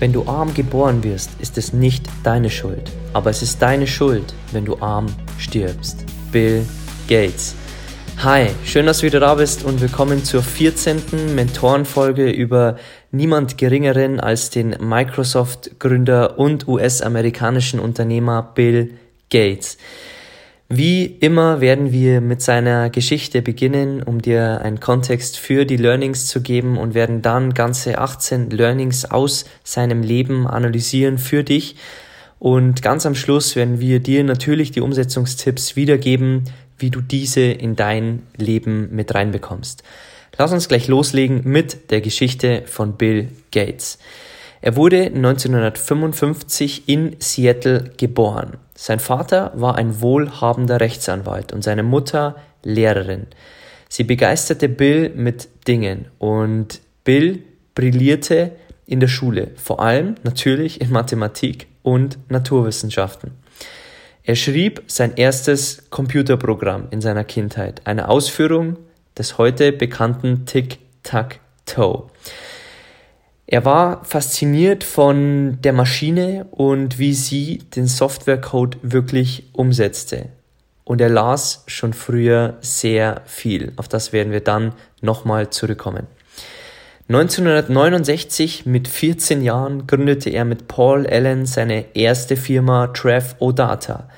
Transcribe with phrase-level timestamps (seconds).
[0.00, 4.34] Wenn du arm geboren wirst, ist es nicht deine Schuld, aber es ist deine Schuld,
[4.50, 5.06] wenn du arm
[5.38, 6.04] stirbst.
[6.32, 6.66] Bill
[7.08, 7.54] Gates.
[8.18, 11.34] Hi, schön, dass du wieder da bist und willkommen zur 14.
[11.36, 12.76] Mentorenfolge über
[13.12, 18.98] niemand geringeren als den Microsoft-Gründer und US-amerikanischen Unternehmer Bill
[19.30, 19.78] Gates.
[20.76, 26.26] Wie immer werden wir mit seiner Geschichte beginnen, um dir einen Kontext für die Learnings
[26.26, 31.76] zu geben und werden dann ganze 18 Learnings aus seinem Leben analysieren für dich.
[32.40, 36.42] Und ganz am Schluss werden wir dir natürlich die Umsetzungstipps wiedergeben,
[36.76, 39.84] wie du diese in dein Leben mit reinbekommst.
[40.36, 44.00] Lass uns gleich loslegen mit der Geschichte von Bill Gates.
[44.64, 48.56] Er wurde 1955 in Seattle geboren.
[48.74, 53.26] Sein Vater war ein wohlhabender Rechtsanwalt und seine Mutter Lehrerin.
[53.90, 58.52] Sie begeisterte Bill mit Dingen und Bill brillierte
[58.86, 63.32] in der Schule, vor allem natürlich in Mathematik und Naturwissenschaften.
[64.22, 68.78] Er schrieb sein erstes Computerprogramm in seiner Kindheit, eine Ausführung
[69.18, 72.08] des heute bekannten Tic-Tac-Toe.
[73.46, 80.30] Er war fasziniert von der Maschine und wie sie den Softwarecode wirklich umsetzte.
[80.84, 83.72] Und er las schon früher sehr viel.
[83.76, 86.06] Auf das werden wir dann nochmal zurückkommen.
[87.08, 94.08] 1969 mit 14 Jahren gründete er mit Paul Allen seine erste Firma Trev Odata.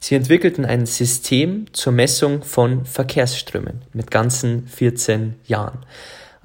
[0.00, 5.78] Sie entwickelten ein System zur Messung von Verkehrsströmen mit ganzen 14 Jahren.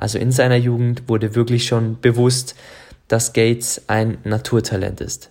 [0.01, 2.55] Also in seiner Jugend wurde wirklich schon bewusst,
[3.07, 5.29] dass Gates ein Naturtalent ist.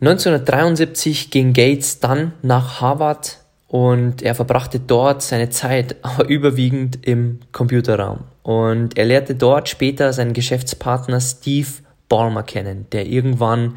[0.00, 7.40] 1973 ging Gates dann nach Harvard und er verbrachte dort seine Zeit, aber überwiegend im
[7.52, 8.20] Computerraum.
[8.42, 11.68] Und er lehrte dort später seinen Geschäftspartner Steve
[12.08, 13.76] Ballmer kennen, der irgendwann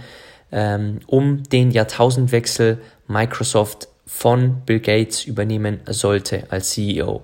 [0.53, 7.23] ähm, um den Jahrtausendwechsel Microsoft von Bill Gates übernehmen sollte als CEO.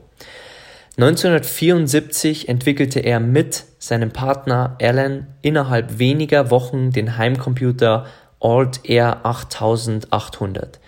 [0.97, 8.05] 1974 entwickelte er mit seinem Partner Alan innerhalb weniger Wochen den Heimcomputer
[8.41, 10.79] Altair 8800.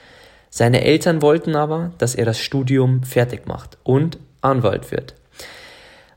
[0.49, 5.15] Seine Eltern wollten aber, dass er das Studium fertig macht und Anwalt wird.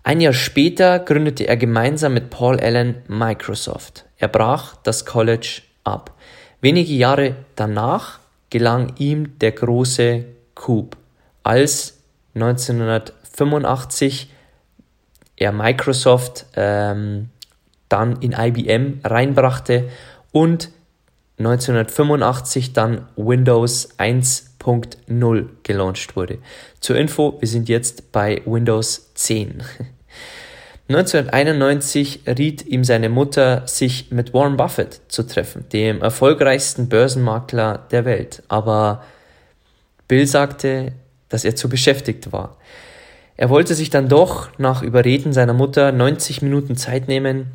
[0.02, 4.04] Ein Jahr später gründete er gemeinsam mit Paul Allen Microsoft.
[4.18, 6.14] Er brach das College ab.
[6.60, 8.18] Wenige Jahre danach
[8.50, 10.96] gelang ihm der große Coup,
[11.42, 11.98] als
[12.34, 14.30] 1900 85
[15.36, 17.28] er Microsoft ähm,
[17.88, 19.88] dann in IBM reinbrachte
[20.32, 20.70] und
[21.38, 26.38] 1985 dann Windows 1.0 gelauncht wurde.
[26.80, 29.62] Zur Info, wir sind jetzt bei Windows 10.
[30.88, 38.06] 1991 riet ihm seine Mutter, sich mit Warren Buffett zu treffen, dem erfolgreichsten Börsenmakler der
[38.06, 38.42] Welt.
[38.48, 39.04] Aber
[40.08, 40.92] Bill sagte,
[41.28, 42.56] dass er zu beschäftigt war.
[43.36, 47.46] Er wollte sich dann doch nach Überreden seiner Mutter 90 Minuten Zeit nehmen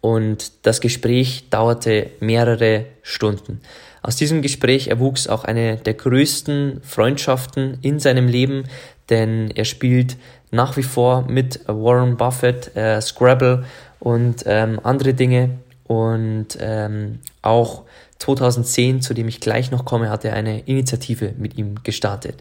[0.00, 3.60] und das Gespräch dauerte mehrere Stunden.
[4.02, 8.64] Aus diesem Gespräch erwuchs auch eine der größten Freundschaften in seinem Leben,
[9.10, 10.16] denn er spielt
[10.50, 13.64] nach wie vor mit Warren Buffett, äh, Scrabble
[13.98, 15.50] und ähm, andere Dinge.
[15.84, 17.82] Und ähm, auch
[18.18, 22.36] 2010, zu dem ich gleich noch komme, hat er eine Initiative mit ihm gestartet.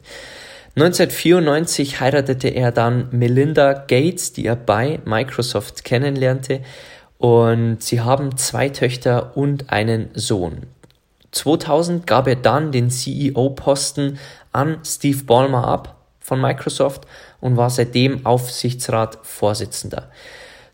[0.76, 6.62] 1994 heiratete er dann Melinda Gates, die er bei Microsoft kennenlernte,
[7.18, 10.68] und sie haben zwei Töchter und einen Sohn.
[11.32, 14.18] 2000 gab er dann den CEO-Posten
[14.52, 17.06] an Steve Ballmer ab von Microsoft
[17.42, 20.10] und war seitdem Aufsichtsratsvorsitzender.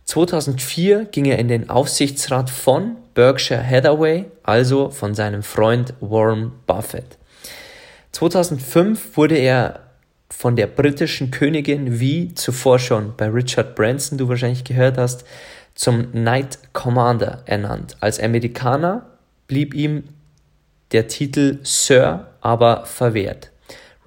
[0.06, 7.18] 2004 ging er in den Aufsichtsrat von Berkshire Hathaway, also von seinem Freund Warren Buffett.
[8.12, 9.85] 2005 wurde er
[10.30, 15.26] von der britischen Königin, wie zuvor schon bei Richard Branson du wahrscheinlich gehört hast,
[15.76, 17.98] zum Knight Commander ernannt.
[18.00, 19.06] Als Amerikaner
[19.48, 20.06] blieb ihm
[20.92, 23.52] der Titel Sir aber verwehrt.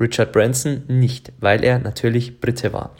[0.00, 2.94] Richard Branson nicht, weil er natürlich Brite war.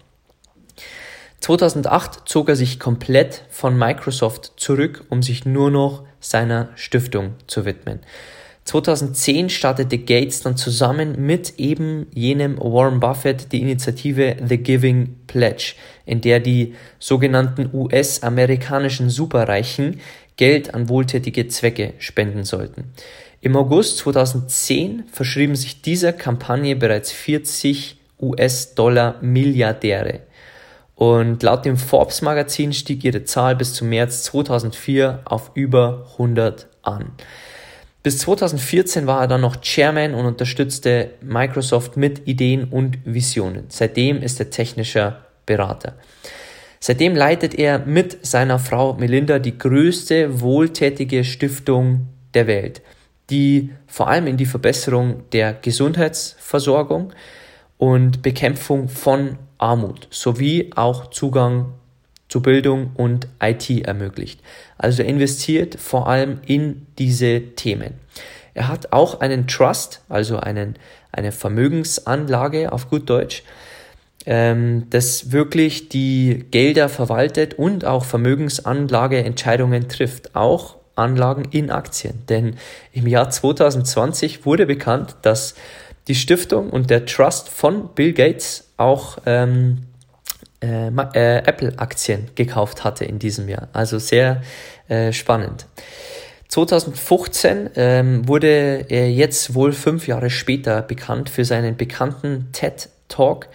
[1.40, 7.64] 2008 zog er sich komplett von Microsoft zurück, um sich nur noch seiner Stiftung zu
[7.64, 8.00] widmen.
[8.68, 15.72] 2010 startete Gates dann zusammen mit eben jenem Warren Buffett die Initiative The Giving Pledge,
[16.04, 20.00] in der die sogenannten US-amerikanischen Superreichen
[20.36, 22.92] Geld an wohltätige Zwecke spenden sollten.
[23.40, 30.20] Im August 2010 verschrieben sich dieser Kampagne bereits 40 US-Dollar Milliardäre.
[30.94, 36.66] Und laut dem Forbes Magazin stieg ihre Zahl bis zum März 2004 auf über 100
[36.82, 37.12] an.
[38.08, 43.66] Bis 2014 war er dann noch Chairman und unterstützte Microsoft mit Ideen und Visionen.
[43.69, 45.93] Seitdem ist er technischer Berater.
[46.81, 52.81] Seitdem leitet er mit seiner Frau Melinda die größte wohltätige Stiftung der Welt,
[53.28, 57.12] die vor allem in die Verbesserung der Gesundheitsversorgung
[57.76, 61.75] und Bekämpfung von Armut sowie auch Zugang
[62.31, 64.40] zu Bildung und IT ermöglicht.
[64.78, 67.94] Also er investiert vor allem in diese Themen.
[68.54, 70.76] Er hat auch einen Trust, also einen,
[71.12, 73.42] eine Vermögensanlage auf gut Deutsch,
[74.26, 82.25] ähm, das wirklich die Gelder verwaltet und auch Vermögensanlageentscheidungen trifft, auch Anlagen in Aktien.
[82.28, 82.56] Denn
[82.92, 85.54] im Jahr 2020 wurde bekannt, dass
[86.08, 89.88] die Stiftung und der Trust von Bill Gates auch ähm,
[90.60, 93.69] äh, äh, Apple-Aktien gekauft hatte in diesem Jahr.
[93.72, 94.43] Also sehr
[94.88, 95.66] äh, spannend.
[96.49, 103.49] 2015 ähm, wurde er jetzt wohl fünf Jahre später bekannt für seinen bekannten TED Talk,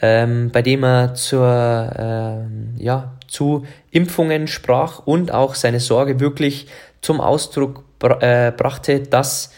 [0.00, 6.66] ähm, bei dem er zur, ähm, ja, zu Impfungen sprach und auch seine Sorge wirklich
[7.00, 9.52] zum Ausdruck br äh, brachte, dass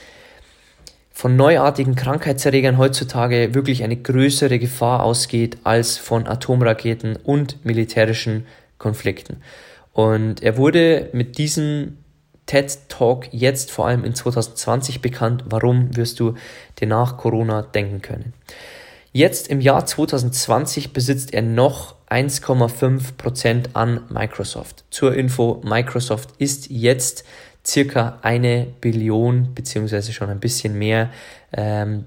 [1.14, 8.46] von neuartigen Krankheitserregern heutzutage wirklich eine größere Gefahr ausgeht als von Atomraketen und militärischen
[8.78, 9.37] Konflikten.
[9.93, 11.99] Und er wurde mit diesem
[12.46, 15.44] TED Talk jetzt vor allem in 2020 bekannt.
[15.49, 16.34] Warum wirst du
[16.81, 18.34] dir nach Corona denken können?
[19.12, 24.84] Jetzt im Jahr 2020 besitzt er noch 1,5% an Microsoft.
[24.90, 27.25] Zur Info, Microsoft ist jetzt
[27.66, 31.11] circa eine Billion beziehungsweise schon ein bisschen mehr
[31.52, 32.05] ähm,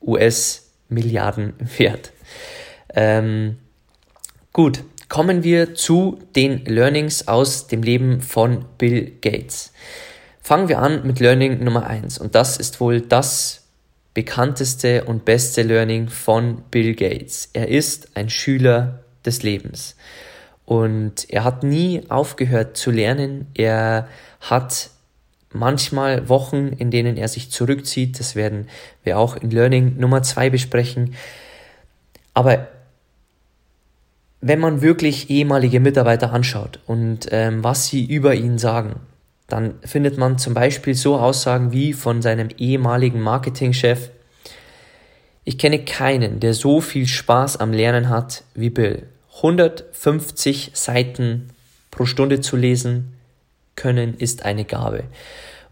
[0.00, 2.12] US-Milliarden wert.
[2.94, 3.58] Ähm,
[4.52, 9.72] gut, kommen wir zu den Learnings aus dem Leben von Bill Gates.
[10.40, 13.66] Fangen wir an mit Learning Nummer eins und das ist wohl das
[14.14, 17.50] bekannteste und beste Learning von Bill Gates.
[17.52, 19.96] Er ist ein Schüler des Lebens.
[20.64, 23.46] Und er hat nie aufgehört zu lernen.
[23.54, 24.08] Er
[24.40, 24.90] hat
[25.52, 28.18] manchmal Wochen, in denen er sich zurückzieht.
[28.20, 28.68] Das werden
[29.02, 31.14] wir auch in Learning Nummer zwei besprechen.
[32.34, 32.68] Aber
[34.40, 39.00] wenn man wirklich ehemalige Mitarbeiter anschaut und ähm, was sie über ihn sagen,
[39.48, 44.10] dann findet man zum Beispiel so Aussagen wie von seinem ehemaligen Marketingchef,
[45.44, 49.06] ich kenne keinen, der so viel Spaß am Lernen hat wie Bill.
[49.36, 51.50] 150 Seiten
[51.92, 53.15] pro Stunde zu lesen
[53.76, 55.04] können, ist eine Gabe.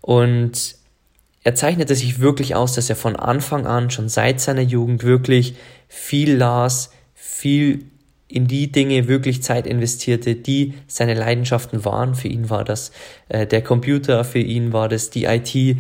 [0.00, 0.76] Und
[1.42, 5.56] er zeichnete sich wirklich aus, dass er von Anfang an, schon seit seiner Jugend, wirklich
[5.88, 7.84] viel las, viel
[8.28, 12.14] in die Dinge wirklich Zeit investierte, die seine Leidenschaften waren.
[12.14, 12.92] Für ihn war das
[13.28, 15.78] äh, der Computer, für ihn war das die IT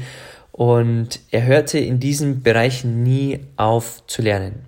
[0.52, 4.66] und er hörte in diesen Bereichen nie auf zu lernen.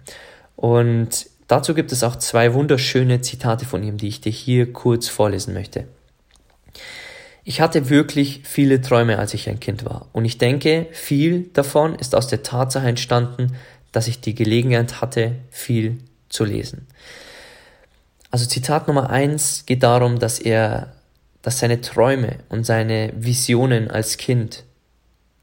[0.57, 5.09] Und dazu gibt es auch zwei wunderschöne Zitate von ihm, die ich dir hier kurz
[5.09, 5.85] vorlesen möchte.
[7.49, 10.09] Ich hatte wirklich viele Träume, als ich ein Kind war.
[10.12, 13.55] Und ich denke, viel davon ist aus der Tatsache entstanden,
[13.93, 15.99] dass ich die Gelegenheit hatte, viel
[16.29, 16.88] zu lesen.
[18.33, 20.93] Also Zitat Nummer eins geht darum, dass er,
[21.43, 24.65] dass seine Träume und seine Visionen als Kind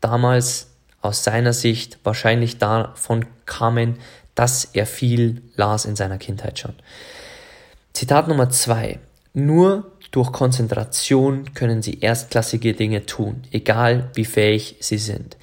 [0.02, 3.98] damals aus seiner Sicht wahrscheinlich davon kamen,
[4.36, 6.74] dass er viel las in seiner Kindheit schon.
[7.94, 9.00] Zitat Nummer zwei.
[9.34, 15.38] Nur durch Konzentration können sie erstklassige Dinge tun, egal wie fähig sie sind.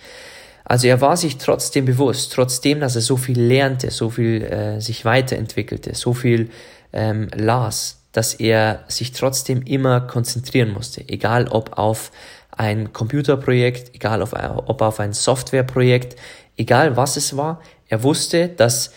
[0.64, 4.80] Also er war sich trotzdem bewusst, trotzdem, dass er so viel lernte, so viel äh,
[4.80, 6.50] sich weiterentwickelte, so viel
[6.92, 12.12] ähm, las, dass er sich trotzdem immer konzentrieren musste, egal ob auf
[12.52, 16.14] ein Computerprojekt, egal auf, ob auf ein Softwareprojekt,
[16.56, 18.92] egal was es war, er wusste, dass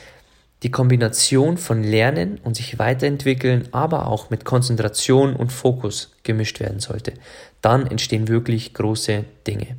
[0.64, 6.80] die Kombination von Lernen und sich weiterentwickeln, aber auch mit Konzentration und Fokus gemischt werden
[6.80, 7.14] sollte.
[7.62, 9.76] Dann entstehen wirklich große Dinge.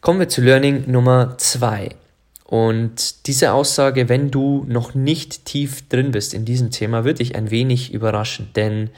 [0.00, 1.90] Kommen wir zu Learning Nummer zwei.
[2.44, 7.34] Und diese Aussage, wenn du noch nicht tief drin bist in diesem Thema, wird dich
[7.34, 8.90] ein wenig überraschen, denn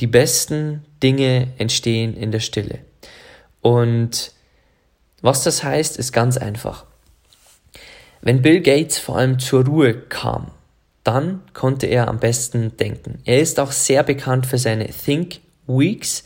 [0.00, 2.78] die besten Dinge entstehen in der Stille.
[3.60, 4.32] Und
[5.22, 6.84] was das heißt, ist ganz einfach.
[8.26, 10.46] Wenn Bill Gates vor allem zur Ruhe kam,
[11.02, 13.18] dann konnte er am besten denken.
[13.26, 16.24] Er ist auch sehr bekannt für seine Think Weeks.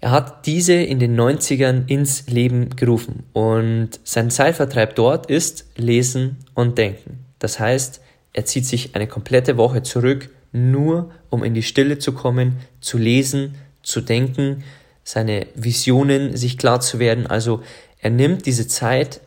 [0.00, 6.44] Er hat diese in den 90ern ins Leben gerufen und sein Zeitvertreib dort ist Lesen
[6.52, 7.24] und Denken.
[7.38, 8.02] Das heißt,
[8.34, 12.98] er zieht sich eine komplette Woche zurück, nur um in die Stille zu kommen, zu
[12.98, 14.62] lesen, zu denken,
[15.04, 17.26] seine Visionen sich klar zu werden.
[17.26, 17.62] Also
[17.98, 19.22] er nimmt diese Zeit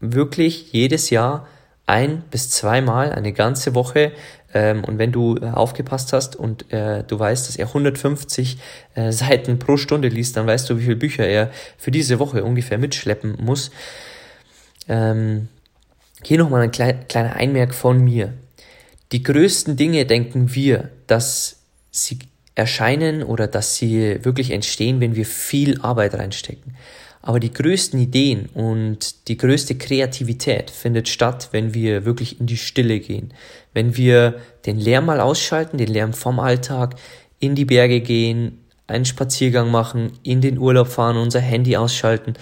[0.00, 1.46] wirklich jedes Jahr
[1.86, 4.12] ein bis zweimal eine ganze Woche.
[4.54, 8.58] Ähm, und wenn du äh, aufgepasst hast und äh, du weißt, dass er 150
[8.94, 12.44] äh, Seiten pro Stunde liest, dann weißt du, wie viele Bücher er für diese Woche
[12.44, 13.70] ungefähr mitschleppen muss.
[14.88, 15.48] Ähm,
[16.22, 18.32] hier nochmal ein klei kleiner Einmerk von mir.
[19.12, 22.18] Die größten Dinge denken wir, dass sie
[22.54, 26.76] erscheinen oder dass sie wirklich entstehen, wenn wir viel Arbeit reinstecken.
[27.22, 32.56] Aber die größten Ideen und die größte Kreativität findet statt, wenn wir wirklich in die
[32.56, 33.34] Stille gehen.
[33.74, 36.96] Wenn wir den Lärm mal ausschalten, den Lärm vom Alltag,
[37.38, 42.34] in die Berge gehen, einen Spaziergang machen, in den Urlaub fahren, unser Handy ausschalten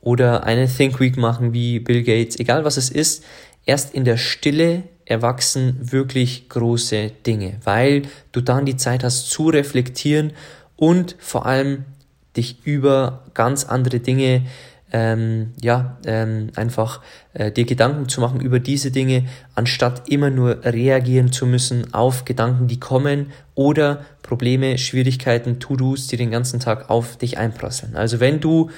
[0.00, 3.24] oder eine Think Week machen wie Bill Gates, egal was es ist,
[3.66, 9.48] erst in der Stille erwachsen wirklich große Dinge, weil du dann die Zeit hast zu
[9.48, 10.32] reflektieren
[10.76, 11.84] und vor allem
[12.38, 14.44] dich über ganz andere Dinge
[14.90, 17.02] ähm, ja, ähm, einfach
[17.34, 22.24] äh, dir Gedanken zu machen über diese Dinge, anstatt immer nur reagieren zu müssen auf
[22.24, 27.96] Gedanken, die kommen oder Probleme, Schwierigkeiten, To-Dos, die den ganzen Tag auf dich einprasseln.
[27.96, 28.70] Also wenn du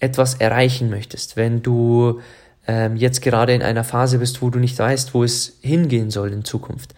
[0.00, 2.20] etwas erreichen möchtest, wenn du
[2.66, 6.32] ähm, jetzt gerade in einer Phase bist, wo du nicht weißt, wo es hingehen soll
[6.32, 6.94] in Zukunft,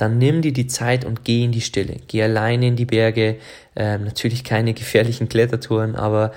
[0.00, 1.96] dann nimm dir die Zeit und geh in die Stille.
[2.08, 3.36] Geh alleine in die Berge,
[3.76, 6.32] ähm, natürlich keine gefährlichen Klettertouren, aber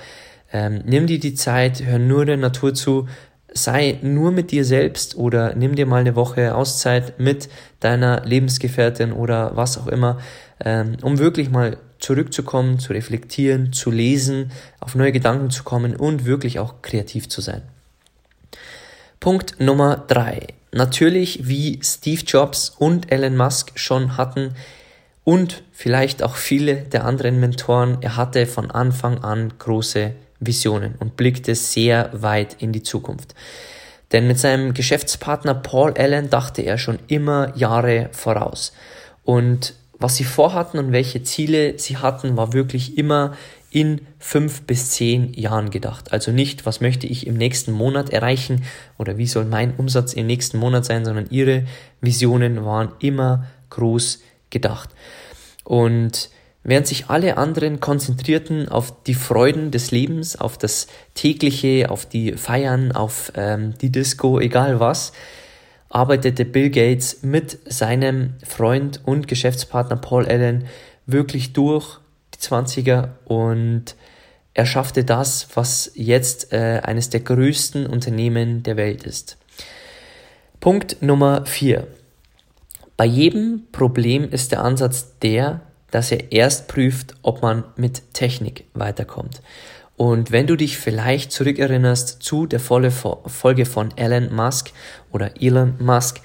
[0.52, 3.08] ähm, nimm dir die Zeit, hör nur der Natur zu,
[3.52, 7.48] sei nur mit dir selbst oder nimm dir mal eine Woche Auszeit mit
[7.80, 10.18] deiner Lebensgefährtin oder was auch immer,
[10.64, 16.26] ähm, um wirklich mal zurückzukommen, zu reflektieren, zu lesen, auf neue Gedanken zu kommen und
[16.26, 17.62] wirklich auch kreativ zu sein.
[19.20, 20.48] Punkt Nummer drei.
[20.74, 24.56] Natürlich, wie Steve Jobs und Elon Musk schon hatten
[25.22, 31.16] und vielleicht auch viele der anderen Mentoren, er hatte von Anfang an große Visionen und
[31.16, 33.36] blickte sehr weit in die Zukunft.
[34.10, 38.72] Denn mit seinem Geschäftspartner Paul Allen dachte er schon immer Jahre voraus.
[39.22, 43.36] Und was sie vorhatten und welche Ziele sie hatten, war wirklich immer
[43.74, 46.12] in fünf bis zehn Jahren gedacht.
[46.12, 48.62] Also nicht, was möchte ich im nächsten Monat erreichen
[48.98, 51.64] oder wie soll mein Umsatz im nächsten Monat sein, sondern ihre
[52.00, 54.90] Visionen waren immer groß gedacht.
[55.64, 56.30] Und
[56.62, 62.34] während sich alle anderen konzentrierten auf die Freuden des Lebens, auf das tägliche, auf die
[62.34, 65.12] Feiern, auf ähm, die Disco, egal was,
[65.88, 70.66] arbeitete Bill Gates mit seinem Freund und Geschäftspartner Paul Allen
[71.06, 71.98] wirklich durch
[72.40, 73.96] 20er und
[74.54, 79.36] er schaffte das, was jetzt äh, eines der größten Unternehmen der Welt ist.
[80.60, 81.86] Punkt Nummer 4.
[82.96, 85.60] Bei jedem Problem ist der Ansatz der,
[85.90, 89.42] dass er erst prüft, ob man mit Technik weiterkommt.
[89.96, 94.72] Und wenn du dich vielleicht zurückerinnerst zu der Folge von Elon Musk
[95.12, 96.20] oder Elon Musk,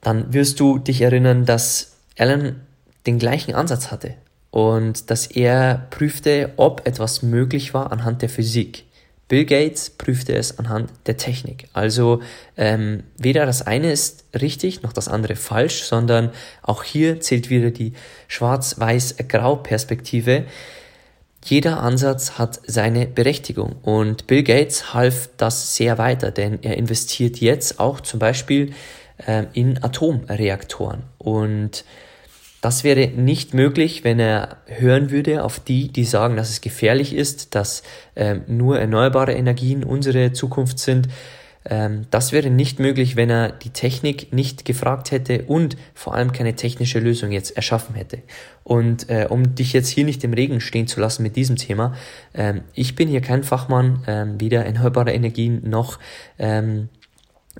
[0.00, 2.60] dann wirst du dich erinnern, dass Elon
[3.06, 4.14] den gleichen Ansatz hatte
[4.52, 8.84] und dass er prüfte, ob etwas möglich war anhand der Physik.
[9.26, 11.68] Bill Gates prüfte es anhand der Technik.
[11.72, 12.20] Also
[12.58, 17.70] ähm, weder das eine ist richtig noch das andere falsch, sondern auch hier zählt wieder
[17.70, 17.94] die
[18.28, 20.44] Schwarz-Weiß-Grau-Perspektive.
[21.42, 27.38] Jeder Ansatz hat seine Berechtigung und Bill Gates half das sehr weiter, denn er investiert
[27.38, 28.74] jetzt auch zum Beispiel
[29.26, 31.86] ähm, in Atomreaktoren und
[32.62, 37.12] das wäre nicht möglich, wenn er hören würde auf die, die sagen, dass es gefährlich
[37.12, 37.82] ist, dass
[38.14, 41.08] ähm, nur erneuerbare Energien unsere Zukunft sind.
[41.64, 46.30] Ähm, das wäre nicht möglich, wenn er die Technik nicht gefragt hätte und vor allem
[46.30, 48.18] keine technische Lösung jetzt erschaffen hätte.
[48.62, 51.96] Und äh, um dich jetzt hier nicht im Regen stehen zu lassen mit diesem Thema,
[52.32, 55.98] ähm, ich bin hier kein Fachmann, ähm, weder erneuerbare Energien noch
[56.38, 56.90] ähm,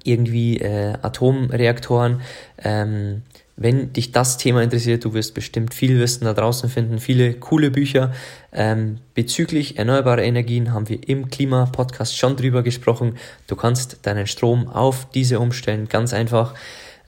[0.04, 2.20] irgendwie äh, Atomreaktoren.
[2.62, 3.22] Ähm,
[3.56, 7.70] wenn dich das Thema interessiert, du wirst bestimmt viel Wissen da draußen finden, viele coole
[7.70, 8.12] Bücher.
[8.52, 13.18] Ähm, bezüglich erneuerbarer Energien haben wir im Klima-Podcast schon drüber gesprochen.
[13.46, 16.54] Du kannst deinen Strom auf diese umstellen, ganz einfach.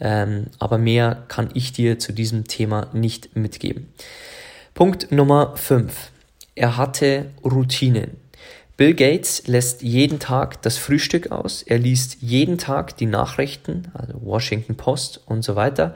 [0.00, 3.88] Ähm, aber mehr kann ich dir zu diesem Thema nicht mitgeben.
[4.74, 6.10] Punkt Nummer 5.
[6.56, 8.23] Er hatte Routinen.
[8.76, 14.14] Bill Gates lässt jeden Tag das Frühstück aus, er liest jeden Tag die Nachrichten, also
[14.20, 15.94] Washington Post und so weiter.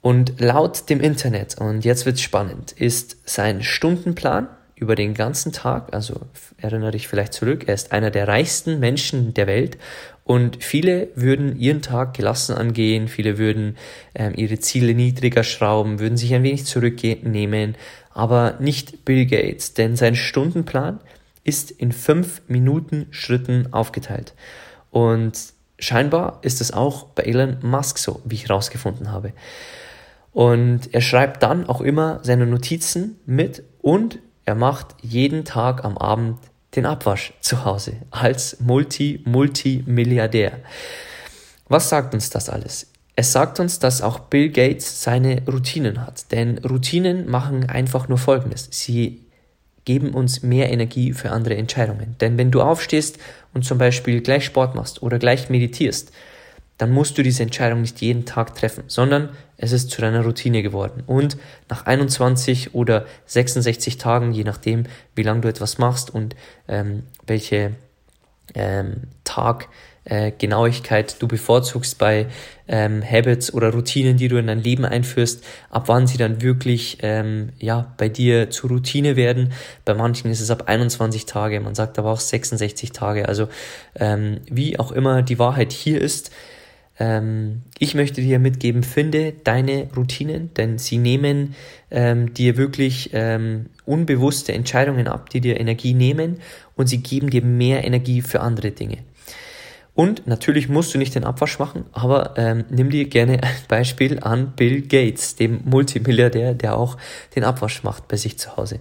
[0.00, 5.92] Und laut dem Internet, und jetzt wird's spannend, ist sein Stundenplan über den ganzen Tag,
[5.92, 6.20] also
[6.56, 9.76] erinnere dich vielleicht zurück, er ist einer der reichsten Menschen der Welt.
[10.24, 13.76] Und viele würden ihren Tag gelassen angehen, viele würden
[14.14, 17.74] ähm, ihre Ziele niedriger schrauben, würden sich ein wenig zurücknehmen,
[18.12, 21.00] aber nicht Bill Gates, denn sein Stundenplan
[21.44, 24.34] ist in fünf Minuten Schritten aufgeteilt.
[24.90, 25.32] Und
[25.78, 29.32] scheinbar ist es auch bei Elon Musk so, wie ich herausgefunden habe.
[30.32, 35.98] Und er schreibt dann auch immer seine Notizen mit und er macht jeden Tag am
[35.98, 36.38] Abend
[36.74, 40.52] den Abwasch zu Hause als Multi-Multimilliardär.
[41.68, 42.88] Was sagt uns das alles?
[43.14, 46.32] Es sagt uns, dass auch Bill Gates seine Routinen hat.
[46.32, 48.68] Denn Routinen machen einfach nur Folgendes.
[48.70, 49.21] Sie
[49.84, 52.16] geben uns mehr Energie für andere Entscheidungen.
[52.20, 53.18] Denn wenn du aufstehst
[53.52, 56.12] und zum Beispiel gleich Sport machst oder gleich meditierst,
[56.78, 60.62] dann musst du diese Entscheidung nicht jeden Tag treffen, sondern es ist zu deiner Routine
[60.62, 61.04] geworden.
[61.06, 61.36] Und
[61.68, 64.84] nach 21 oder 66 Tagen, je nachdem,
[65.14, 66.34] wie lange du etwas machst und
[66.66, 67.74] ähm, welche
[68.54, 69.68] ähm, Tag
[70.04, 72.26] äh, Genauigkeit du bevorzugst bei
[72.68, 76.98] ähm, Habits oder Routinen, die du in dein Leben einführst, ab wann sie dann wirklich
[77.02, 79.52] ähm, ja, bei dir zur Routine werden.
[79.84, 83.28] Bei manchen ist es ab 21 Tage, man sagt aber auch 66 Tage.
[83.28, 83.48] Also
[83.94, 86.30] ähm, wie auch immer die Wahrheit hier ist,
[86.98, 91.54] ähm, ich möchte dir mitgeben, finde deine Routinen, denn sie nehmen
[91.90, 96.40] ähm, dir wirklich ähm, unbewusste Entscheidungen ab, die dir Energie nehmen
[96.76, 98.98] und sie geben dir mehr Energie für andere Dinge.
[99.94, 104.20] Und natürlich musst du nicht den Abwasch machen, aber ähm, nimm dir gerne ein Beispiel
[104.20, 106.96] an Bill Gates, dem Multimilliardär, der auch
[107.36, 108.80] den Abwasch macht bei sich zu Hause.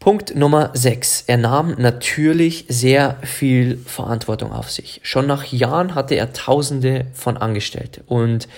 [0.00, 1.24] Punkt Nummer 6.
[1.28, 5.00] Er nahm natürlich sehr viel Verantwortung auf sich.
[5.04, 8.48] Schon nach Jahren hatte er Tausende von Angestellte und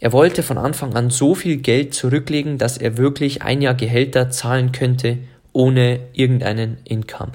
[0.00, 4.30] er wollte von Anfang an so viel Geld zurücklegen, dass er wirklich ein Jahr Gehälter
[4.30, 5.18] zahlen könnte
[5.52, 7.32] ohne irgendeinen Income.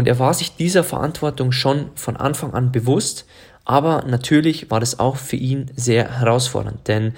[0.00, 3.26] Und er war sich dieser Verantwortung schon von Anfang an bewusst,
[3.66, 7.12] aber natürlich war das auch für ihn sehr herausfordernd, denn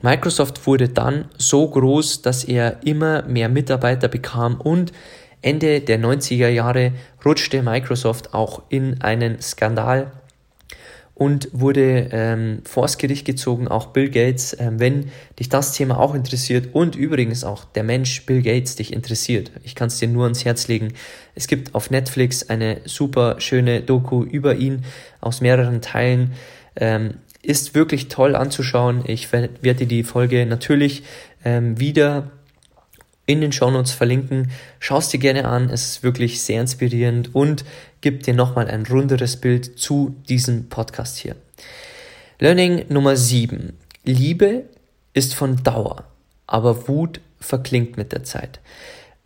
[0.00, 4.90] Microsoft wurde dann so groß, dass er immer mehr Mitarbeiter bekam und
[5.42, 6.92] Ende der 90er Jahre
[7.26, 10.10] rutschte Microsoft auch in einen Skandal
[11.18, 14.56] und wurde ähm, vors Gericht gezogen, auch Bill Gates.
[14.58, 18.92] Ähm, wenn dich das Thema auch interessiert und übrigens auch der Mensch Bill Gates dich
[18.92, 20.94] interessiert, ich kann es dir nur ans Herz legen.
[21.34, 24.84] Es gibt auf Netflix eine super schöne Doku über ihn
[25.20, 26.34] aus mehreren Teilen.
[26.76, 29.02] Ähm, ist wirklich toll anzuschauen.
[29.06, 31.02] Ich werde die Folge natürlich
[31.44, 32.30] ähm, wieder
[33.28, 34.50] in den Shownotes verlinken.
[34.80, 37.64] Schau es dir gerne an, es ist wirklich sehr inspirierend und
[38.00, 41.36] gibt dir nochmal ein runderes Bild zu diesem Podcast hier.
[42.40, 43.76] Learning Nummer 7.
[44.04, 44.64] Liebe
[45.12, 46.04] ist von Dauer,
[46.46, 48.60] aber Wut verklingt mit der Zeit.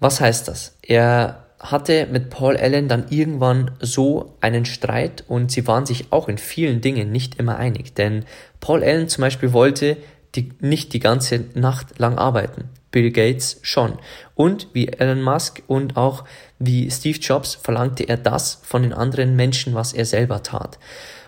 [0.00, 0.76] Was heißt das?
[0.82, 6.28] Er hatte mit Paul Allen dann irgendwann so einen Streit und sie waren sich auch
[6.28, 7.94] in vielen Dingen nicht immer einig.
[7.94, 8.24] Denn
[8.58, 9.96] Paul Allen zum Beispiel wollte
[10.34, 12.68] die, nicht die ganze Nacht lang arbeiten.
[12.92, 13.98] Bill Gates schon.
[14.36, 16.24] Und wie Elon Musk und auch
[16.58, 20.78] wie Steve Jobs verlangte er das von den anderen Menschen, was er selber tat.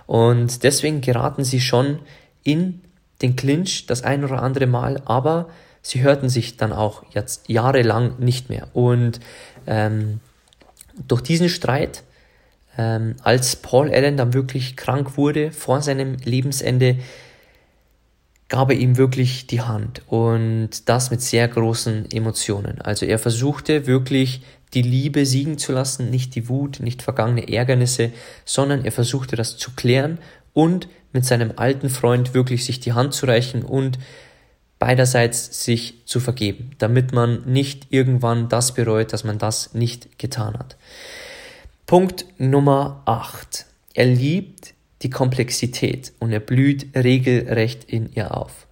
[0.07, 1.99] Und deswegen geraten sie schon
[2.45, 2.83] in
[3.23, 5.49] den Clinch das ein oder andere Mal, aber
[5.83, 8.69] sie hörten sich dann auch jetzt jahrelang nicht mehr.
[8.75, 9.21] Und
[9.67, 10.21] ähm,
[11.09, 12.03] durch diesen Streit,
[12.77, 16.97] ähm, als Paul Allen dann wirklich krank wurde vor seinem Lebensende,
[18.49, 22.81] gab er ihm wirklich die Hand und das mit sehr großen Emotionen.
[22.81, 24.43] Also er versuchte wirklich
[24.75, 28.13] die Liebe siegen zu lassen, nicht die Wut, nicht vergangene Ärgernisse,
[28.45, 30.19] sondern er versuchte das zu klären
[30.53, 33.99] und mit seinem alten Freund wirklich sich die Hand zu reichen und
[34.79, 40.59] beiderseits sich zu vergeben, damit man nicht irgendwann das bereut, dass man das nicht getan
[40.59, 40.77] hat.
[41.87, 43.67] Punkt Nummer 8.
[43.95, 44.74] Er liebt
[45.05, 48.67] die Komplexität und er blüht regelrecht in ihr auf.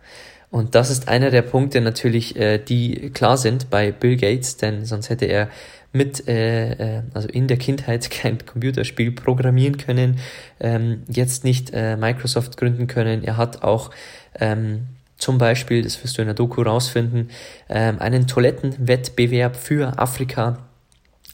[0.50, 4.84] Und das ist einer der Punkte natürlich, äh, die klar sind bei Bill Gates, denn
[4.84, 5.48] sonst hätte er
[5.92, 10.18] mit, äh, äh, also in der Kindheit kein Computerspiel programmieren können,
[10.60, 13.22] ähm, jetzt nicht äh, Microsoft gründen können.
[13.22, 13.90] Er hat auch
[14.38, 17.30] ähm, zum Beispiel, das wirst du in der Doku rausfinden,
[17.68, 20.58] ähm, einen Toilettenwettbewerb für Afrika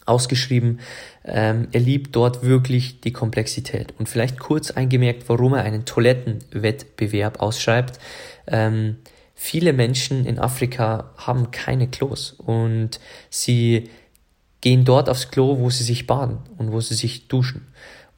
[0.08, 0.80] ausgeschrieben.
[1.24, 3.94] Ähm, er liebt dort wirklich die Komplexität.
[3.98, 7.98] Und vielleicht kurz eingemerkt, warum er einen Toilettenwettbewerb ausschreibt.
[8.46, 8.96] Ähm,
[9.34, 12.98] viele Menschen in Afrika haben keine Klos und
[13.30, 13.90] sie
[14.60, 17.66] gehen dort aufs Klo, wo sie sich baden und wo sie sich duschen.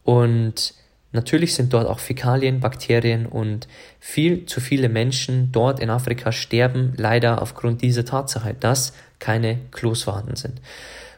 [0.02, 0.74] Und
[1.12, 6.94] natürlich sind dort auch Fäkalien, Bakterien und viel zu viele Menschen dort in Afrika sterben
[6.96, 10.60] leider aufgrund dieser Tatsache, dass keine Klos vorhanden sind.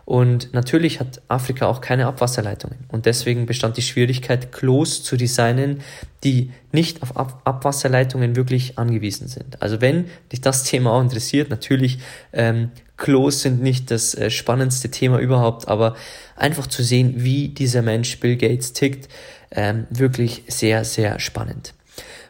[0.04, 2.78] Und natürlich hat Afrika auch keine Abwasserleitungen.
[2.88, 5.80] Und deswegen bestand die Schwierigkeit, Klos zu designen,
[6.24, 9.62] die nicht auf Ab Abwasserleitungen wirklich angewiesen sind.
[9.62, 11.98] Also wenn dich das Thema auch interessiert, natürlich,
[12.32, 15.96] ähm, Klos sind nicht das äh, spannendste Thema überhaupt, aber
[16.36, 19.08] einfach zu sehen, wie dieser Mensch Bill Gates tickt,
[19.50, 21.74] ähm, wirklich sehr, sehr spannend.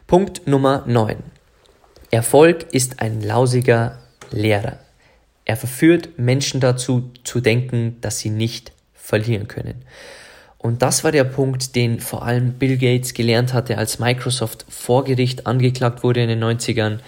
[0.07, 1.17] Punkt Nummer 9.
[2.11, 3.99] Erfolg ist ein lausiger
[4.31, 4.82] Lehrer.
[5.45, 9.83] Er verführt Menschen dazu zu denken, dass sie nicht verlieren können.
[10.57, 15.03] Und das war der Punkt, den vor allem Bill Gates gelernt hatte, als Microsoft vor
[15.03, 16.99] Gericht angeklagt wurde in den 90ern.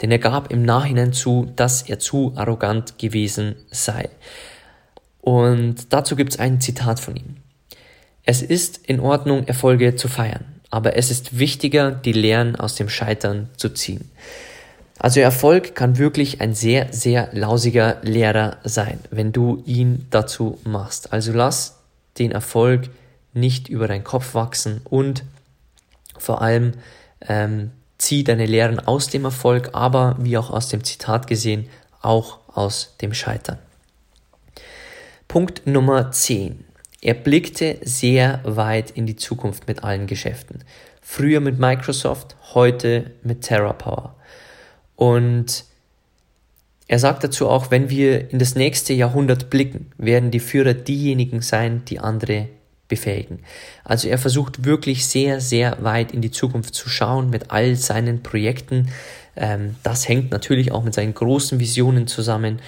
[0.00, 4.08] Denn er gab im Nachhinein zu, dass er zu arrogant gewesen sei.
[5.20, 7.38] Und dazu gibt es ein Zitat von ihm.
[8.24, 12.88] Es ist in Ordnung, Erfolge zu feiern, aber es ist wichtiger, die Lehren aus dem
[12.88, 14.10] Scheitern zu ziehen.
[14.98, 21.12] Also Erfolg kann wirklich ein sehr, sehr lausiger Lehrer sein, wenn du ihn dazu machst.
[21.12, 21.78] Also lass
[22.18, 22.90] den Erfolg
[23.32, 25.24] nicht über deinen Kopf wachsen und
[26.18, 26.72] vor allem
[27.20, 31.68] ähm, zieh deine Lehren aus dem Erfolg, aber wie auch aus dem Zitat gesehen,
[32.02, 33.58] auch aus dem Scheitern.
[35.28, 36.64] Punkt Nummer 10.
[37.00, 40.64] Er blickte sehr weit in die Zukunft mit allen Geschäften.
[41.00, 44.17] Früher mit Microsoft, heute mit TerraPower.
[44.98, 45.62] Und
[46.88, 51.40] er sagt dazu auch, wenn wir in das nächste Jahrhundert blicken, werden die Führer diejenigen
[51.40, 52.48] sein, die andere
[52.88, 53.38] befähigen.
[53.84, 58.24] Also er versucht wirklich sehr, sehr weit in die Zukunft zu schauen mit all seinen
[58.24, 58.88] Projekten.
[59.36, 62.58] Ähm, das hängt natürlich auch mit seinen großen Visionen zusammen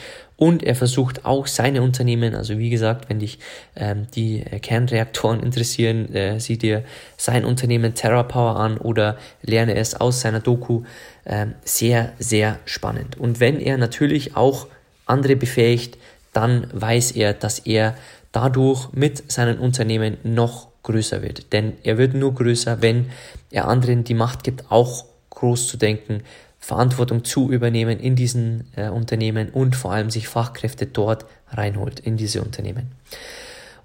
[0.41, 3.39] und er versucht auch seine Unternehmen, also wie gesagt, wenn dich
[3.77, 6.83] ähm, die äh, Kernreaktoren interessieren, äh, sieh dir
[7.19, 10.85] sein Unternehmen TerraPower an oder lerne es aus seiner Doku.
[11.27, 13.19] Ähm, sehr, sehr spannend.
[13.19, 14.67] Und wenn er natürlich auch
[15.05, 15.99] andere befähigt,
[16.33, 17.95] dann weiß er, dass er
[18.33, 21.53] dadurch mit seinen Unternehmen noch größer wird.
[21.53, 23.11] Denn er wird nur größer, wenn
[23.51, 26.23] er anderen die Macht gibt, auch groß zu denken,
[26.61, 32.17] Verantwortung zu übernehmen in diesen äh, Unternehmen und vor allem sich Fachkräfte dort reinholt in
[32.17, 32.93] diese Unternehmen.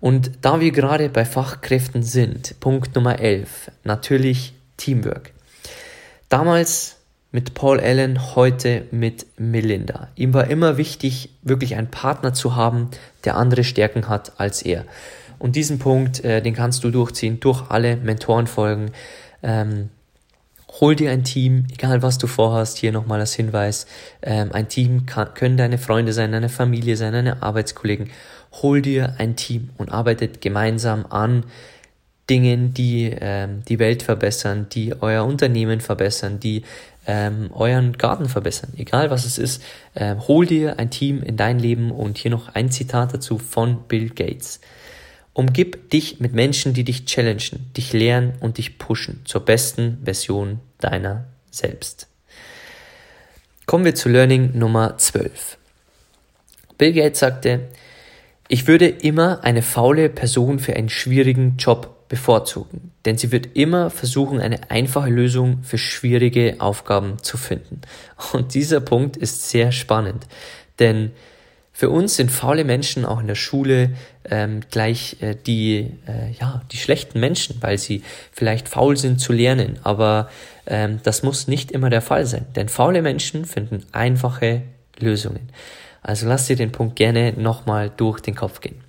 [0.02, 5.32] Und da wir gerade bei Fachkräften sind, Punkt Nummer 11, natürlich Teamwork.
[6.30, 6.98] Damals
[7.32, 10.10] mit Paul Allen, heute mit Melinda.
[10.16, 12.90] Ihm war immer wichtig, wirklich einen Partner zu haben,
[13.24, 14.86] der andere Stärken hat als er.
[15.38, 18.92] Und diesen Punkt, äh, den kannst du durchziehen durch alle Mentorenfolgen.
[19.44, 19.90] Ähm,
[20.80, 23.88] hol dir ein Team, egal was du vorhast, hier nochmal als Hinweis,
[24.22, 28.10] ähm, ein Team kann, können deine Freunde sein, deine Familie sein, deine Arbeitskollegen.
[28.62, 31.46] Hol dir ein Team und arbeitet gemeinsam an
[32.30, 36.64] Dingen, die ähm, die Welt verbessern, die euer Unternehmen verbessern, die
[37.06, 38.74] ähm, euren Garten verbessern.
[38.78, 39.62] Egal was es ist,
[39.94, 43.84] äh, hol dir ein Team in dein Leben und hier noch ein Zitat dazu von
[43.88, 44.60] Bill Gates.
[45.36, 50.62] Umgib dich mit Menschen, die dich challengen, dich lehren und dich pushen zur besten Version
[50.80, 52.08] deiner selbst.
[53.66, 55.58] Kommen wir zu Learning Nummer 12.
[56.78, 57.68] Bill Gates sagte,
[58.48, 63.90] ich würde immer eine faule Person für einen schwierigen Job bevorzugen, denn sie wird immer
[63.90, 67.82] versuchen, eine einfache Lösung für schwierige Aufgaben zu finden.
[68.32, 70.28] Und dieser Punkt ist sehr spannend,
[70.80, 71.12] denn
[71.78, 76.62] für uns sind faule Menschen auch in der Schule ähm, gleich äh, die, äh, ja,
[76.72, 79.78] die schlechten Menschen, weil sie vielleicht faul sind zu lernen.
[79.84, 80.30] Aber
[80.68, 84.62] ähm, das muss nicht immer der Fall sein, denn faule Menschen finden einfache
[85.00, 85.50] Lösungen.
[86.02, 88.80] Also lass dir den Punkt gerne nochmal durch den Kopf gehen.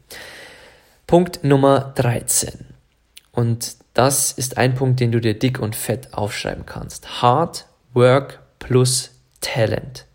[1.09, 2.67] Punkt Nummer 13.
[3.33, 7.21] Und das ist ein Punkt, den du dir dick und fett aufschreiben kannst.
[7.21, 10.07] Hard Work plus Talent.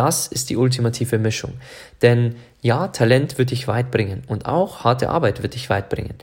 [0.00, 1.52] Das ist die ultimative Mischung.
[2.00, 6.14] Denn ja, Talent wird dich weit bringen und auch harte Arbeit wird dich weit bringen.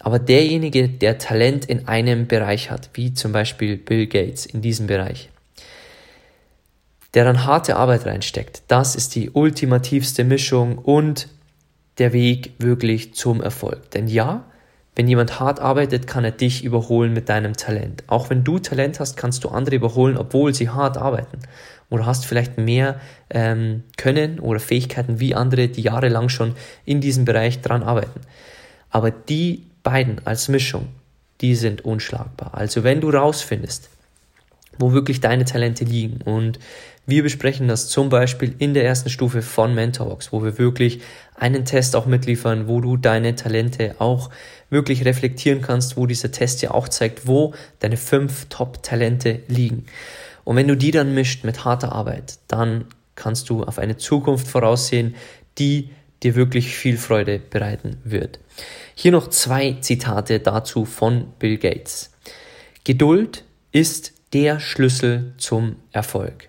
[0.00, 4.88] Aber derjenige, der Talent in einem Bereich hat, wie zum Beispiel Bill Gates in diesem
[4.88, 5.30] Bereich,
[7.14, 11.28] der dann harte Arbeit reinsteckt, das ist die ultimativste Mischung und
[11.98, 13.92] der Weg wirklich zum Erfolg.
[13.92, 14.44] Denn ja,
[14.96, 18.02] wenn jemand hart arbeitet, kann er dich überholen mit deinem Talent.
[18.08, 21.38] Auch wenn du Talent hast, kannst du andere überholen, obwohl sie hart arbeiten.
[21.90, 27.24] Oder hast vielleicht mehr ähm, Können oder Fähigkeiten wie andere, die jahrelang schon in diesem
[27.24, 28.20] Bereich dran arbeiten.
[28.90, 30.88] Aber die beiden als Mischung,
[31.40, 32.54] die sind unschlagbar.
[32.54, 33.88] Also wenn du rausfindest,
[34.78, 36.58] wo wirklich deine Talente liegen und
[37.06, 41.00] wir besprechen das zum Beispiel in der ersten Stufe von Mentorbox, wo wir wirklich
[41.34, 44.28] einen Test auch mitliefern, wo du deine Talente auch
[44.68, 49.86] wirklich reflektieren kannst, wo dieser Test dir auch zeigt, wo deine fünf Top-Talente liegen.
[50.48, 54.48] Und wenn du die dann mischt mit harter Arbeit, dann kannst du auf eine Zukunft
[54.48, 55.14] voraussehen,
[55.58, 55.90] die
[56.22, 58.40] dir wirklich viel Freude bereiten wird.
[58.94, 62.12] Hier noch zwei Zitate dazu von Bill Gates.
[62.82, 66.47] Geduld ist der Schlüssel zum Erfolg.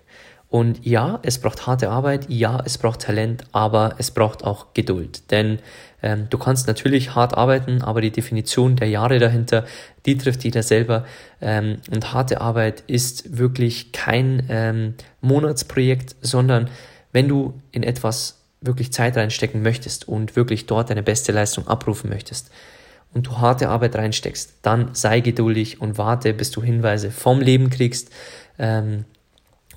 [0.50, 5.30] Und ja, es braucht harte Arbeit, ja, es braucht Talent, aber es braucht auch Geduld.
[5.30, 5.60] Denn
[6.02, 9.64] ähm, du kannst natürlich hart arbeiten, aber die Definition der Jahre dahinter,
[10.06, 11.04] die trifft jeder selber.
[11.40, 16.68] Ähm, und harte Arbeit ist wirklich kein ähm, Monatsprojekt, sondern
[17.12, 22.10] wenn du in etwas wirklich Zeit reinstecken möchtest und wirklich dort deine beste Leistung abrufen
[22.10, 22.50] möchtest,
[23.12, 27.70] und du harte Arbeit reinsteckst, dann sei geduldig und warte, bis du Hinweise vom Leben
[27.70, 28.10] kriegst,
[28.58, 29.04] ähm,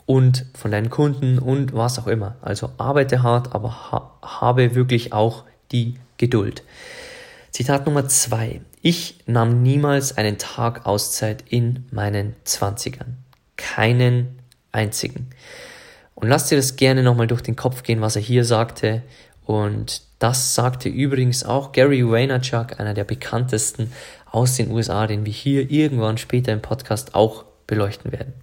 [0.06, 2.36] und von deinen Kunden und was auch immer.
[2.42, 6.64] Also arbeite hart, aber ha habe wirklich auch die Geduld.
[7.52, 8.62] Zitat Nummer zwei.
[8.82, 13.18] Ich nahm niemals einen Tag Auszeit in meinen Zwanzigern.
[13.58, 14.40] Keinen
[14.72, 15.30] einzigen.
[16.16, 19.04] Und lass dir das gerne nochmal durch den Kopf gehen, was er hier sagte.
[19.46, 23.92] Und das sagte übrigens auch Gary Vaynerchuk, einer der bekanntesten
[24.32, 28.34] aus den USA, den wir hier irgendwann später im Podcast auch beleuchten werden.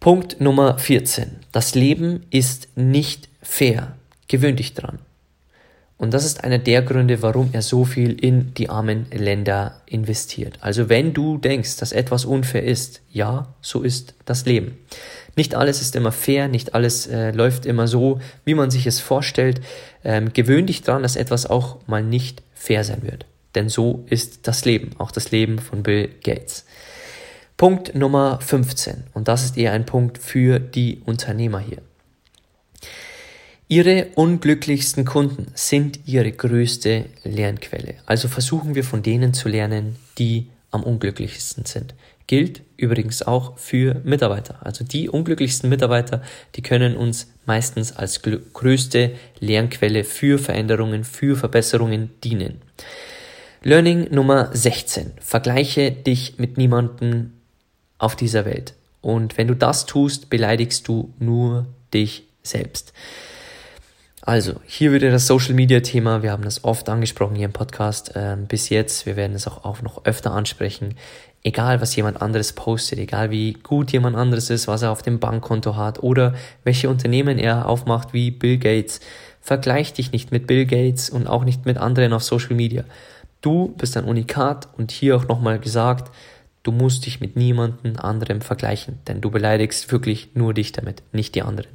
[0.00, 1.30] Punkt Nummer 14.
[1.52, 3.96] Das Leben ist nicht fair.
[4.28, 4.98] Gewöhn dich dran.
[5.98, 10.58] Und das ist einer der Gründe, warum er so viel in die armen Länder investiert.
[10.60, 14.78] Also wenn du denkst, dass etwas unfair ist, ja, so ist das Leben.
[15.36, 19.00] Nicht alles ist immer fair, nicht alles äh, läuft immer so, wie man sich es
[19.00, 19.62] vorstellt.
[20.04, 23.24] Ähm, gewöhn dich dran, dass etwas auch mal nicht fair sein wird.
[23.54, 26.66] Denn so ist das Leben, auch das Leben von Bill Gates.
[27.56, 29.04] Punkt Nummer 15.
[29.14, 31.78] Und das ist eher ein Punkt für die Unternehmer hier.
[33.66, 37.94] Ihre unglücklichsten Kunden sind ihre größte Lernquelle.
[38.04, 41.94] Also versuchen wir von denen zu lernen, die am unglücklichsten sind.
[42.26, 44.58] Gilt übrigens auch für Mitarbeiter.
[44.60, 46.20] Also die unglücklichsten Mitarbeiter,
[46.56, 52.60] die können uns meistens als größte Lernquelle für Veränderungen, für Verbesserungen dienen.
[53.62, 55.12] Learning Nummer 16.
[55.20, 57.32] Vergleiche dich mit niemandem
[57.98, 58.74] auf dieser Welt.
[59.00, 62.92] Und wenn du das tust, beleidigst du nur dich selbst.
[64.22, 66.24] Also, hier wieder das Social Media Thema.
[66.24, 69.06] Wir haben das oft angesprochen hier im Podcast äh, bis jetzt.
[69.06, 70.96] Wir werden es auch, auch noch öfter ansprechen.
[71.44, 75.20] Egal, was jemand anderes postet, egal wie gut jemand anderes ist, was er auf dem
[75.20, 78.98] Bankkonto hat oder welche Unternehmen er aufmacht, wie Bill Gates.
[79.40, 82.82] Vergleich dich nicht mit Bill Gates und auch nicht mit anderen auf Social Media.
[83.42, 86.10] Du bist ein Unikat und hier auch nochmal gesagt,
[86.66, 91.36] Du musst dich mit niemandem anderem vergleichen, denn du beleidigst wirklich nur dich damit, nicht
[91.36, 91.70] die anderen.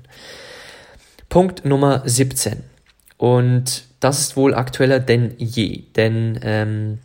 [1.30, 2.62] Punkt Nummer 17.
[3.15, 6.99] Und das ist wohl aktueller denn je, denn ähm,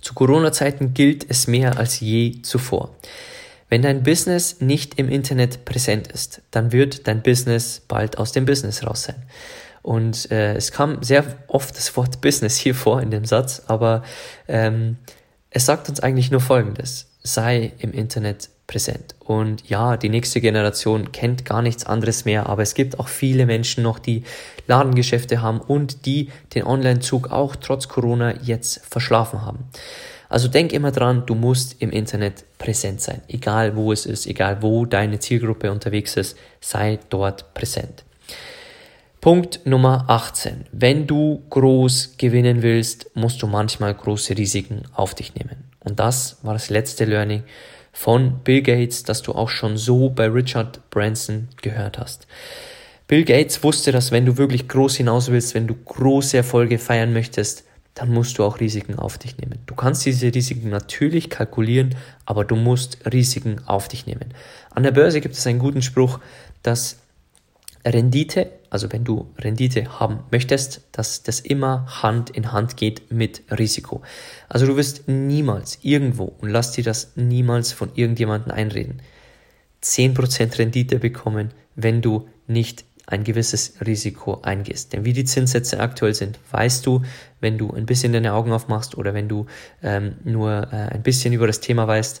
[0.00, 2.96] zu Corona-Zeiten gilt es mehr als je zuvor.
[3.68, 8.46] Wenn dein Business nicht im Internet präsent ist, dann wird dein Business bald aus dem
[8.46, 9.22] Business raus sein.
[9.82, 14.04] Und äh, es kam sehr oft das Wort Business hier vor in dem Satz, aber
[14.48, 14.96] ähm,
[15.54, 17.06] es sagt uns eigentlich nur Folgendes.
[17.22, 19.14] Sei im Internet präsent.
[19.20, 23.46] Und ja, die nächste Generation kennt gar nichts anderes mehr, aber es gibt auch viele
[23.46, 24.24] Menschen noch, die
[24.66, 29.60] Ladengeschäfte haben und die den Online-Zug auch trotz Corona jetzt verschlafen haben.
[30.28, 33.20] Also denk immer dran, du musst im Internet präsent sein.
[33.28, 38.03] Egal wo es ist, egal wo deine Zielgruppe unterwegs ist, sei dort präsent.
[39.24, 40.66] Punkt Nummer 18.
[40.70, 45.64] Wenn du groß gewinnen willst, musst du manchmal große Risiken auf dich nehmen.
[45.80, 47.42] Und das war das letzte Learning
[47.90, 52.26] von Bill Gates, das du auch schon so bei Richard Branson gehört hast.
[53.08, 57.14] Bill Gates wusste, dass wenn du wirklich groß hinaus willst, wenn du große Erfolge feiern
[57.14, 59.58] möchtest, dann musst du auch Risiken auf dich nehmen.
[59.64, 61.94] Du kannst diese Risiken natürlich kalkulieren,
[62.26, 64.34] aber du musst Risiken auf dich nehmen.
[64.68, 66.20] An der Börse gibt es einen guten Spruch,
[66.62, 66.98] dass
[67.86, 73.44] Rendite, also wenn du Rendite haben möchtest, dass das immer Hand in Hand geht mit
[73.56, 74.02] Risiko.
[74.48, 79.00] Also du wirst niemals irgendwo, und lass dir das niemals von irgendjemandem einreden,
[79.80, 84.92] 10% Rendite bekommen, wenn du nicht ein gewisses Risiko eingehst.
[84.92, 87.02] Denn wie die Zinssätze aktuell sind, weißt du,
[87.40, 89.46] wenn du ein bisschen deine Augen aufmachst oder wenn du
[89.84, 92.20] ähm, nur äh, ein bisschen über das Thema weißt.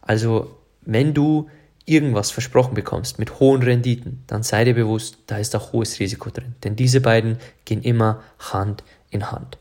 [0.00, 1.50] Also wenn du
[1.90, 6.30] irgendwas versprochen bekommst mit hohen Renditen, dann sei dir bewusst, da ist auch hohes Risiko
[6.30, 6.54] drin.
[6.62, 9.58] Denn diese beiden gehen immer Hand in Hand.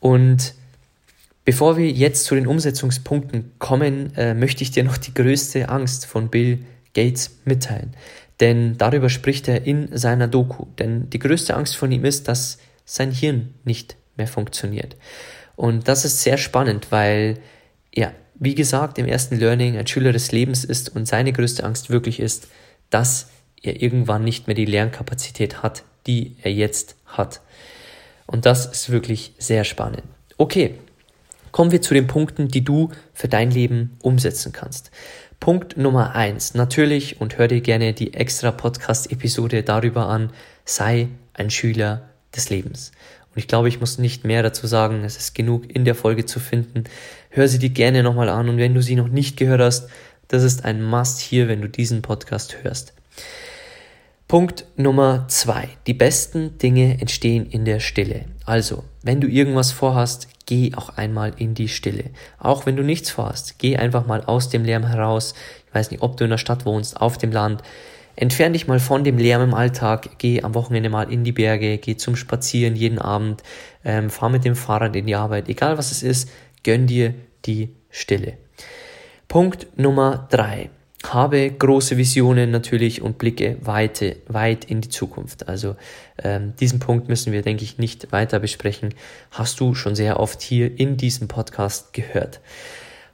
[0.00, 0.54] Und
[1.44, 6.06] bevor wir jetzt zu den Umsetzungspunkten kommen, äh, möchte ich dir noch die größte Angst
[6.06, 6.58] von Bill
[6.92, 7.94] Gates mitteilen.
[8.40, 10.66] Denn darüber spricht er in seiner Doku.
[10.78, 14.96] Denn die größte Angst von ihm ist, dass sein Hirn nicht mehr funktioniert.
[15.56, 17.38] Und das ist sehr spannend, weil
[17.94, 21.90] ja, wie gesagt, im ersten Learning ein Schüler des Lebens ist und seine größte Angst
[21.90, 22.48] wirklich ist,
[22.90, 23.28] dass
[23.62, 27.40] er irgendwann nicht mehr die Lernkapazität hat, die er jetzt hat.
[28.26, 30.04] Und das ist wirklich sehr spannend.
[30.36, 30.74] Okay,
[31.52, 34.90] kommen wir zu den Punkten, die du für dein Leben umsetzen kannst.
[35.40, 40.30] Punkt Nummer eins, natürlich, und hör dir gerne die extra Podcast-Episode darüber an,
[40.64, 42.92] sei ein Schüler des Lebens.
[43.34, 46.24] Und ich glaube, ich muss nicht mehr dazu sagen, es ist genug in der Folge
[46.24, 46.84] zu finden.
[47.36, 49.88] Hör sie dir gerne nochmal an und wenn du sie noch nicht gehört hast,
[50.28, 52.92] das ist ein Must hier, wenn du diesen Podcast hörst.
[54.28, 55.68] Punkt Nummer zwei.
[55.88, 58.26] Die besten Dinge entstehen in der Stille.
[58.46, 62.04] Also, wenn du irgendwas vorhast, geh auch einmal in die Stille.
[62.38, 65.34] Auch wenn du nichts vorhast, geh einfach mal aus dem Lärm heraus.
[65.66, 67.64] Ich weiß nicht, ob du in der Stadt wohnst, auf dem Land.
[68.14, 71.78] Entfern dich mal von dem Lärm im Alltag, geh am Wochenende mal in die Berge,
[71.78, 73.42] geh zum Spazieren jeden Abend,
[73.84, 76.30] ähm, fahr mit dem Fahrrad in die Arbeit, egal was es ist,
[76.64, 78.38] gönn dir die Stille.
[79.28, 80.70] Punkt Nummer drei.
[81.06, 85.48] Habe große Visionen natürlich und blicke weite, weit in die Zukunft.
[85.48, 85.76] Also
[86.22, 88.94] ähm, diesen Punkt müssen wir, denke ich, nicht weiter besprechen.
[89.30, 92.40] Hast du schon sehr oft hier in diesem Podcast gehört.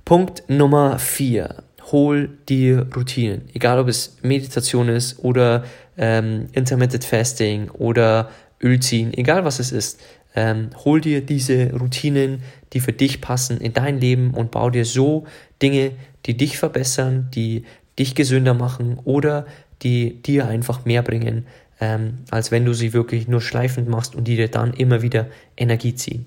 [0.05, 3.49] Punkt Nummer vier hol dir Routinen.
[3.55, 5.65] Egal ob es Meditation ist oder
[5.97, 8.31] ähm, Intermittent Fasting oder
[8.63, 10.01] Ölziehen, egal was es ist.
[10.35, 14.85] Ähm, hol dir diese Routinen, die für dich passen in dein Leben und bau dir
[14.85, 15.27] so
[15.61, 15.93] Dinge,
[16.27, 17.65] die dich verbessern, die
[17.99, 19.47] dich gesünder machen oder
[19.83, 21.47] die dir einfach mehr bringen,
[21.81, 25.27] ähm, als wenn du sie wirklich nur schleifend machst und die dir dann immer wieder
[25.57, 26.27] Energie ziehen.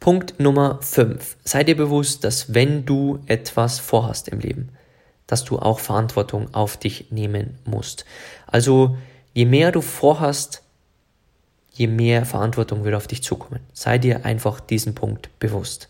[0.00, 1.36] Punkt Nummer 5.
[1.44, 4.70] Sei dir bewusst, dass wenn du etwas vorhast im Leben,
[5.26, 8.04] dass du auch Verantwortung auf dich nehmen musst.
[8.46, 8.96] Also
[9.34, 10.62] je mehr du vorhast,
[11.72, 13.60] je mehr Verantwortung wird auf dich zukommen.
[13.72, 15.88] Sei dir einfach diesen Punkt bewusst.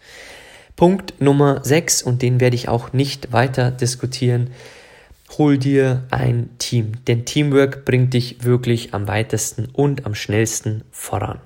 [0.77, 4.51] Punkt Nummer 6, und den werde ich auch nicht weiter diskutieren,
[5.37, 6.93] hol dir ein Team.
[7.07, 11.39] Denn Teamwork bringt dich wirklich am weitesten und am schnellsten voran.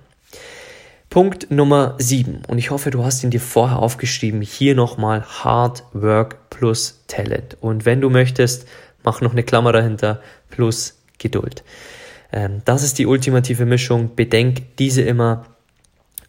[1.10, 2.42] Punkt Nummer 7.
[2.48, 4.40] Und ich hoffe, du hast ihn dir vorher aufgeschrieben.
[4.42, 7.56] Hier nochmal Hard Work plus Talent.
[7.60, 8.66] Und wenn du möchtest,
[9.04, 10.20] mach noch eine Klammer dahinter
[10.50, 11.62] plus Geduld.
[12.34, 14.16] Ähm, das ist die ultimative Mischung.
[14.16, 15.46] Bedenk diese immer,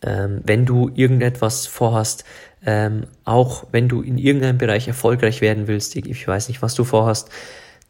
[0.03, 2.25] ähm, wenn du irgendetwas vorhast,
[2.63, 6.83] ähm, auch wenn du in irgendeinem Bereich erfolgreich werden willst, ich weiß nicht, was du
[6.83, 7.29] vorhast,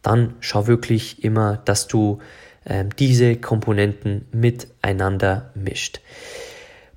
[0.01, 2.19] dann schau wirklich immer, dass du
[2.65, 5.99] ähm, diese Komponenten miteinander mischt.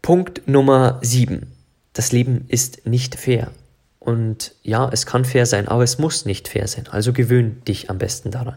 [0.03, 1.53] Punkt Nummer 7.
[1.95, 3.51] Das Leben ist nicht fair.
[3.99, 6.87] Und ja, es kann fair sein, aber es muss nicht fair sein.
[6.89, 8.57] Also gewöhn dich am besten daran.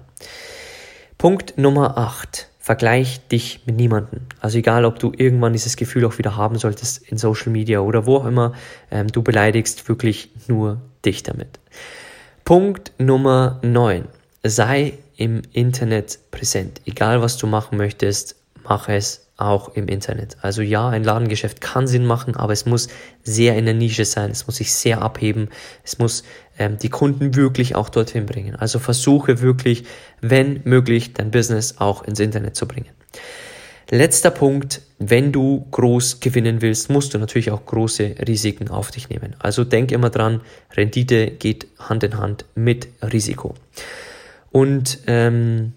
[1.17, 2.50] Punkt Nummer 8.
[2.63, 4.21] Vergleich dich mit niemandem.
[4.39, 8.06] Also egal, ob du irgendwann dieses Gefühl auch wieder haben solltest in Social Media oder
[8.06, 8.54] wo auch immer,
[8.91, 11.60] ähm, du beleidigst wirklich nur dich damit.
[12.45, 14.06] Punkt Nummer 9.
[14.43, 16.82] Sei im Internet präsent.
[16.86, 20.38] Egal, was du machen möchtest, mach es auch im Internet.
[20.41, 22.88] Also ja, ein Ladengeschäft kann Sinn machen, aber es muss
[23.23, 25.49] sehr in der Nische sein, es muss sich sehr abheben,
[25.84, 26.23] es muss
[26.58, 28.56] ähm, die Kunden wirklich auch dorthin bringen.
[28.56, 29.84] Also versuche wirklich,
[30.21, 32.89] wenn möglich, dein Business auch ins Internet zu bringen.
[33.93, 39.10] Letzter Punkt, wenn du groß gewinnen willst, musst du natürlich auch große Risiken auf dich
[39.10, 39.36] nehmen.
[39.39, 40.39] Also denk immer dran,
[40.77, 43.54] Rendite geht Hand in Hand mit Risiko.
[44.49, 45.73] Und ähm,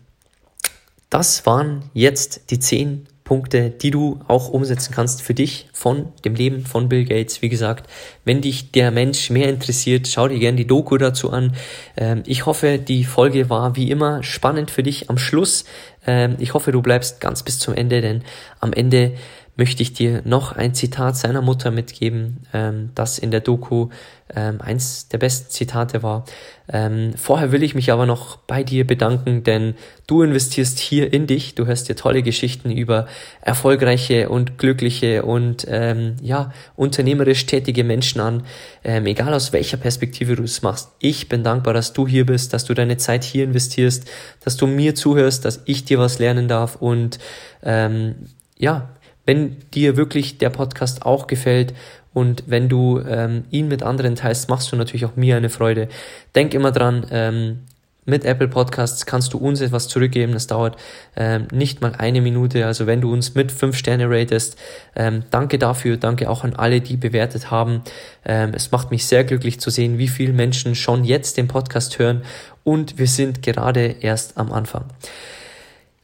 [1.10, 6.34] das waren jetzt die zehn Punkte, die du auch umsetzen kannst für dich von dem
[6.34, 7.40] Leben von Bill Gates.
[7.40, 7.88] Wie gesagt,
[8.26, 11.56] wenn dich der Mensch mehr interessiert, schau dir gerne die Doku dazu an.
[11.96, 15.64] Ähm, ich hoffe, die Folge war wie immer spannend für dich am Schluss.
[16.06, 18.22] Ähm, ich hoffe, du bleibst ganz bis zum Ende, denn
[18.60, 19.14] am Ende
[19.56, 23.88] möchte ich dir noch ein Zitat seiner Mutter mitgeben, ähm, das in der Doku
[24.34, 26.24] ähm, eins der besten Zitate war.
[26.66, 29.74] Ähm, vorher will ich mich aber noch bei dir bedanken, denn
[30.06, 31.54] du investierst hier in dich.
[31.54, 33.06] Du hörst dir tolle Geschichten über
[33.42, 38.44] erfolgreiche und glückliche und ähm, ja unternehmerisch tätige Menschen an,
[38.82, 40.90] ähm, egal aus welcher Perspektive du es machst.
[40.98, 44.10] Ich bin dankbar, dass du hier bist, dass du deine Zeit hier investierst,
[44.42, 47.18] dass du mir zuhörst, dass ich dir was lernen darf und
[47.62, 48.14] ähm,
[48.56, 48.88] ja,
[49.26, 51.74] wenn dir wirklich der Podcast auch gefällt
[52.12, 55.88] und wenn du ähm, ihn mit anderen teilst, machst du natürlich auch mir eine Freude.
[56.34, 57.58] Denk immer dran, ähm,
[58.06, 60.34] mit Apple Podcasts kannst du uns etwas zurückgeben.
[60.34, 60.76] Das dauert
[61.16, 62.66] ähm, nicht mal eine Minute.
[62.66, 64.58] Also wenn du uns mit fünf Sterne ratest,
[64.94, 65.96] ähm, danke dafür.
[65.96, 67.82] Danke auch an alle, die bewertet haben.
[68.24, 71.98] Ähm, es macht mich sehr glücklich zu sehen, wie viele Menschen schon jetzt den Podcast
[71.98, 72.22] hören.
[72.62, 74.84] Und wir sind gerade erst am Anfang.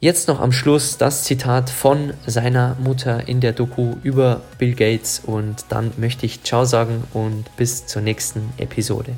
[0.03, 5.21] Jetzt noch am Schluss das Zitat von seiner Mutter in der Doku über Bill Gates
[5.23, 9.13] und dann möchte ich Ciao sagen und bis zur nächsten Episode.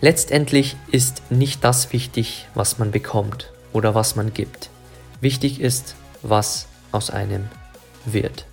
[0.00, 4.70] Letztendlich ist nicht das wichtig, was man bekommt oder was man gibt.
[5.20, 7.48] Wichtig ist, was aus einem
[8.04, 8.44] wird.